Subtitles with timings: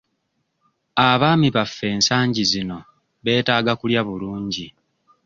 [1.09, 2.77] Abaami baffe ensangi zino
[3.23, 4.67] beetaaga kulya bulungi.